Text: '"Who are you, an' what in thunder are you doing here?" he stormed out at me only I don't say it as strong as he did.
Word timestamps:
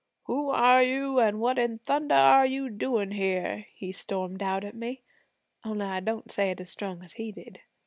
'"Who 0.23 0.49
are 0.49 0.81
you, 0.81 1.19
an' 1.19 1.37
what 1.37 1.59
in 1.59 1.77
thunder 1.77 2.15
are 2.15 2.43
you 2.47 2.71
doing 2.71 3.11
here?" 3.11 3.67
he 3.75 3.91
stormed 3.91 4.41
out 4.41 4.65
at 4.65 4.73
me 4.73 5.03
only 5.63 5.85
I 5.85 5.99
don't 5.99 6.31
say 6.31 6.49
it 6.49 6.59
as 6.59 6.71
strong 6.71 7.03
as 7.03 7.13
he 7.13 7.31
did. 7.31 7.59